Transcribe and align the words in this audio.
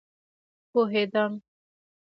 پوهیدم 0.71 1.31